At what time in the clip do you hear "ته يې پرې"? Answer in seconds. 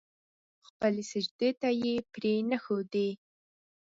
1.61-2.33